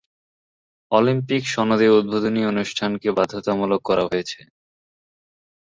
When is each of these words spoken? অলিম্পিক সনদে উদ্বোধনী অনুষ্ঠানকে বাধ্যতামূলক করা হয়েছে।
অলিম্পিক 0.91 1.43
সনদে 1.47 1.87
উদ্বোধনী 1.91 2.41
অনুষ্ঠানকে 2.51 3.09
বাধ্যতামূলক 3.17 3.81
করা 3.89 4.03
হয়েছে। 4.09 4.39